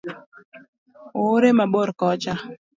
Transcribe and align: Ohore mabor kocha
Ohore 1.19 1.49
mabor 1.59 1.89
kocha 1.99 2.33